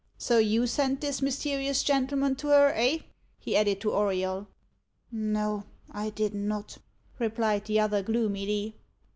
[0.17, 3.03] So you sent this mysterious gentleman to her, eh?"
[3.37, 4.47] he added to Auriol.
[5.11, 6.79] "No, I did not,"
[7.19, 8.73] replied the other gloomily.